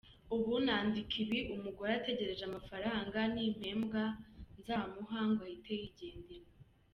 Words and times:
Ubu 0.35 0.53
nandika 0.65 1.15
ibi 1.23 1.39
umugore 1.55 1.91
ategereje 1.99 2.43
amafaranga 2.45 3.17
nimpembwa 3.33 4.03
nzamuha 4.57 5.19
ngo 5.29 5.41
ahite 5.47 5.73
yigendera. 5.81 6.49